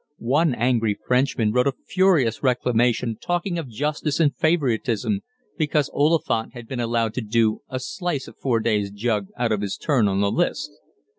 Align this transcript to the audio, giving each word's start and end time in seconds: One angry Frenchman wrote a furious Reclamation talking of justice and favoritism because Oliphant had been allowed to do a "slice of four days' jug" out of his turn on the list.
One 0.17 0.55
angry 0.55 0.97
Frenchman 1.05 1.51
wrote 1.51 1.67
a 1.67 1.73
furious 1.85 2.41
Reclamation 2.41 3.19
talking 3.21 3.59
of 3.59 3.69
justice 3.69 4.19
and 4.19 4.35
favoritism 4.35 5.19
because 5.59 5.91
Oliphant 5.93 6.53
had 6.55 6.67
been 6.67 6.79
allowed 6.79 7.13
to 7.13 7.21
do 7.21 7.61
a 7.69 7.79
"slice 7.79 8.27
of 8.27 8.35
four 8.39 8.61
days' 8.61 8.89
jug" 8.89 9.27
out 9.37 9.51
of 9.51 9.61
his 9.61 9.77
turn 9.77 10.07
on 10.07 10.19
the 10.19 10.31
list. 10.31 10.71